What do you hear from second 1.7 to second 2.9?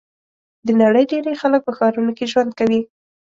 ښارونو کې ژوند کوي.